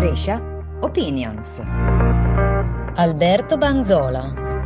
Brescia 0.00 0.40
Opinions. 0.80 1.62
Alberto 2.94 3.58
Banzola. 3.58 4.59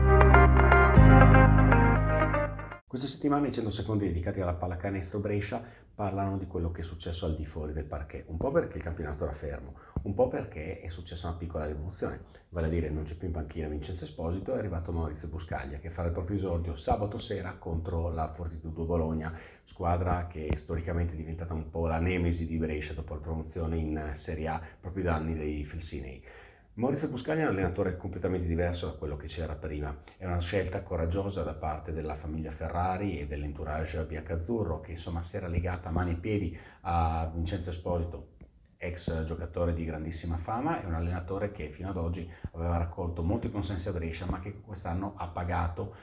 Questa 2.94 3.10
settimana 3.10 3.48
i 3.48 3.52
100 3.52 3.70
secondi 3.70 4.06
dedicati 4.06 4.40
alla 4.40 4.54
pallacanestro 4.54 5.18
Brescia 5.18 5.60
parlano 5.92 6.38
di 6.38 6.46
quello 6.46 6.70
che 6.70 6.82
è 6.82 6.84
successo 6.84 7.26
al 7.26 7.34
di 7.34 7.44
fuori 7.44 7.72
del 7.72 7.86
parquet, 7.86 8.28
un 8.28 8.36
po' 8.36 8.52
perché 8.52 8.76
il 8.76 8.84
campionato 8.84 9.24
era 9.24 9.32
fermo, 9.32 9.74
un 10.02 10.14
po' 10.14 10.28
perché 10.28 10.78
è 10.78 10.86
successa 10.86 11.26
una 11.26 11.36
piccola 11.36 11.66
rivoluzione, 11.66 12.20
vale 12.50 12.68
a 12.68 12.70
dire 12.70 12.90
non 12.90 13.02
c'è 13.02 13.16
più 13.16 13.26
in 13.26 13.32
panchina 13.32 13.66
Vincenzo 13.66 14.04
Esposito, 14.04 14.54
è 14.54 14.58
arrivato 14.58 14.92
Maurizio 14.92 15.26
Buscaglia 15.26 15.78
che 15.78 15.90
farà 15.90 16.06
il 16.06 16.14
proprio 16.14 16.36
esordio 16.36 16.76
sabato 16.76 17.18
sera 17.18 17.56
contro 17.58 18.10
la 18.10 18.28
Fortitudo 18.28 18.84
Bologna, 18.84 19.36
squadra 19.64 20.28
che 20.28 20.52
storicamente 20.54 21.14
è 21.14 21.16
diventata 21.16 21.52
un 21.52 21.70
po' 21.70 21.88
la 21.88 21.98
nemesi 21.98 22.46
di 22.46 22.58
Brescia 22.58 22.92
dopo 22.92 23.14
la 23.14 23.20
promozione 23.20 23.76
in 23.76 24.10
Serie 24.14 24.46
A 24.46 24.62
proprio 24.80 25.02
da 25.02 25.14
anni 25.16 25.34
dei 25.34 25.64
Felsinei. 25.64 26.22
Maurizio 26.76 27.06
Buscaglia 27.06 27.42
è 27.42 27.44
un 27.44 27.50
allenatore 27.50 27.96
completamente 27.96 28.48
diverso 28.48 28.86
da 28.86 28.92
quello 28.94 29.16
che 29.16 29.28
c'era 29.28 29.54
prima. 29.54 29.96
È 30.16 30.26
una 30.26 30.40
scelta 30.40 30.82
coraggiosa 30.82 31.44
da 31.44 31.54
parte 31.54 31.92
della 31.92 32.16
famiglia 32.16 32.50
Ferrari 32.50 33.20
e 33.20 33.28
dell'entourage 33.28 34.04
biancazzurro 34.04 34.80
che 34.80 34.90
insomma 34.90 35.22
si 35.22 35.36
era 35.36 35.46
legata 35.46 35.90
a 35.90 35.92
mani 35.92 36.10
e 36.10 36.16
piedi 36.16 36.58
a 36.80 37.30
Vincenzo 37.32 37.70
Esposito, 37.70 38.30
ex 38.76 39.22
giocatore 39.22 39.72
di 39.72 39.84
grandissima 39.84 40.36
fama 40.36 40.82
e 40.82 40.86
un 40.86 40.94
allenatore 40.94 41.52
che 41.52 41.70
fino 41.70 41.90
ad 41.90 41.96
oggi 41.96 42.28
aveva 42.54 42.76
raccolto 42.76 43.22
molti 43.22 43.52
consensi 43.52 43.88
a 43.88 43.92
Brescia 43.92 44.26
ma 44.26 44.40
che 44.40 44.60
quest'anno 44.60 45.14
ha 45.16 45.28
pagato 45.28 45.94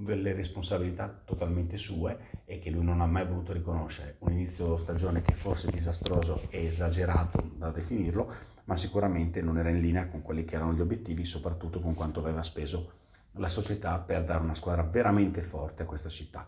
delle 0.00 0.32
responsabilità 0.32 1.22
totalmente 1.24 1.76
sue 1.76 2.42
e 2.44 2.58
che 2.60 2.70
lui 2.70 2.84
non 2.84 3.00
ha 3.00 3.06
mai 3.06 3.26
voluto 3.26 3.52
riconoscere. 3.52 4.16
Un 4.20 4.32
inizio 4.32 4.76
stagione 4.76 5.22
che 5.22 5.32
forse 5.32 5.68
è 5.68 5.72
disastroso 5.72 6.42
e 6.50 6.66
esagerato 6.66 7.50
da 7.56 7.70
definirlo, 7.70 8.32
ma 8.64 8.76
sicuramente 8.76 9.42
non 9.42 9.58
era 9.58 9.70
in 9.70 9.80
linea 9.80 10.06
con 10.06 10.22
quelli 10.22 10.44
che 10.44 10.54
erano 10.54 10.72
gli 10.72 10.80
obiettivi, 10.80 11.24
soprattutto 11.24 11.80
con 11.80 11.94
quanto 11.94 12.20
aveva 12.20 12.42
speso 12.44 12.92
la 13.32 13.48
società 13.48 13.98
per 13.98 14.24
dare 14.24 14.42
una 14.42 14.54
squadra 14.54 14.82
veramente 14.82 15.42
forte 15.42 15.82
a 15.82 15.86
questa 15.86 16.08
città. 16.08 16.46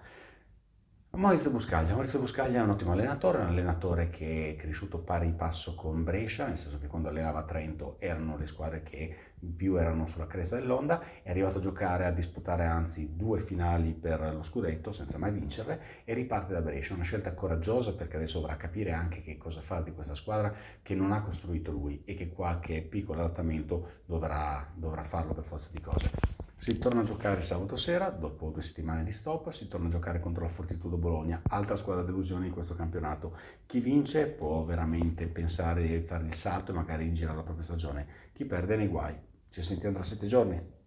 Maurizio 1.12 1.50
Buscaglia. 1.50 1.92
Maurizio 1.92 2.20
Buscaglia 2.20 2.60
è 2.60 2.62
un 2.62 2.70
ottimo 2.70 2.92
allenatore, 2.92 3.38
un 3.38 3.48
allenatore 3.48 4.10
che 4.10 4.50
è 4.50 4.54
cresciuto 4.54 5.00
pari 5.00 5.32
passo 5.32 5.74
con 5.74 6.04
Brescia, 6.04 6.46
nel 6.46 6.56
senso 6.56 6.78
che 6.78 6.86
quando 6.86 7.08
allenava 7.08 7.42
Trento 7.42 7.96
erano 7.98 8.38
le 8.38 8.46
squadre 8.46 8.82
che 8.82 9.16
più 9.54 9.76
erano 9.76 10.06
sulla 10.06 10.26
cresta 10.26 10.56
dell'onda, 10.56 11.02
è 11.22 11.28
arrivato 11.28 11.58
a 11.58 11.60
giocare, 11.60 12.06
a 12.06 12.10
disputare 12.10 12.64
anzi 12.64 13.16
due 13.16 13.40
finali 13.40 13.92
per 13.92 14.32
lo 14.32 14.42
scudetto 14.42 14.92
senza 14.92 15.18
mai 15.18 15.32
vincerle 15.32 15.80
e 16.04 16.14
riparte 16.14 16.52
da 16.52 16.62
Brescia, 16.62 16.94
una 16.94 17.02
scelta 17.02 17.34
coraggiosa 17.34 17.92
perché 17.92 18.16
adesso 18.16 18.38
dovrà 18.38 18.56
capire 18.56 18.92
anche 18.92 19.20
che 19.20 19.36
cosa 19.36 19.60
fare 19.60 19.84
di 19.84 19.92
questa 19.92 20.14
squadra 20.14 20.54
che 20.80 20.94
non 20.94 21.12
ha 21.12 21.22
costruito 21.22 21.70
lui 21.70 22.02
e 22.06 22.14
che 22.14 22.30
qualche 22.30 22.80
piccolo 22.80 23.20
adattamento 23.20 24.02
dovrà, 24.06 24.66
dovrà 24.72 25.02
farlo 25.02 25.34
per 25.34 25.44
forza 25.44 25.68
di 25.70 25.80
cose. 25.80 26.39
Si 26.60 26.76
torna 26.76 27.00
a 27.00 27.04
giocare 27.04 27.40
sabato 27.40 27.74
sera, 27.74 28.10
dopo 28.10 28.50
due 28.50 28.60
settimane 28.60 29.02
di 29.02 29.12
stop, 29.12 29.48
si 29.50 29.66
torna 29.66 29.86
a 29.86 29.90
giocare 29.92 30.20
contro 30.20 30.42
la 30.42 30.50
Fortitudo 30.50 30.98
Bologna, 30.98 31.40
altra 31.48 31.74
squadra 31.74 32.02
delusione 32.02 32.44
di 32.44 32.50
questo 32.50 32.74
campionato. 32.74 33.34
Chi 33.64 33.80
vince 33.80 34.26
può 34.26 34.62
veramente 34.64 35.26
pensare 35.26 35.86
di 35.86 36.00
fare 36.00 36.26
il 36.26 36.34
salto 36.34 36.72
e 36.72 36.74
magari 36.74 37.14
girare 37.14 37.38
la 37.38 37.44
propria 37.44 37.64
stagione. 37.64 38.06
Chi 38.34 38.44
perde 38.44 38.76
nei 38.76 38.88
guai. 38.88 39.16
Ci 39.48 39.62
sentiamo 39.62 39.94
tra 39.94 40.04
sette 40.04 40.26
giorni. 40.26 40.79